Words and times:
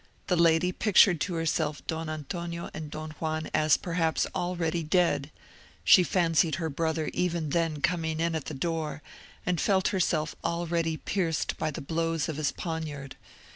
The 0.25 0.35
lady 0.35 0.71
pictured 0.71 1.21
to 1.21 1.35
herself 1.35 1.85
Don 1.85 2.09
Antonio 2.09 2.71
and 2.73 2.89
Don 2.89 3.11
Juan 3.19 3.51
as 3.53 3.77
perhaps 3.77 4.25
already 4.33 4.81
dead; 4.81 5.29
she 5.83 6.01
fancied 6.01 6.55
her 6.55 6.71
brother 6.71 7.11
even 7.13 7.51
then 7.51 7.81
coming 7.81 8.19
in 8.19 8.33
at 8.33 8.45
the 8.45 8.55
door, 8.55 9.03
and 9.45 9.61
felt 9.61 9.89
herself 9.89 10.35
already 10.43 10.97
pierced 10.97 11.55
by 11.59 11.69
the 11.69 11.81
blows 11.81 12.27
of 12.27 12.37
his 12.37 12.51
poniard. 12.51 13.15